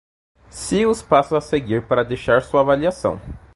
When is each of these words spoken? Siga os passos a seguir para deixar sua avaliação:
Siga 0.49 0.89
os 0.89 1.03
passos 1.03 1.33
a 1.33 1.39
seguir 1.39 1.87
para 1.87 2.01
deixar 2.03 2.41
sua 2.41 2.61
avaliação: 2.61 3.21